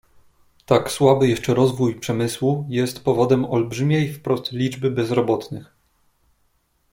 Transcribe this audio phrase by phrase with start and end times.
[0.65, 5.73] "Tak słaby jeszcze rozwój przemysłu jest powodem olbrzymiej wprost liczby bezrobotnych."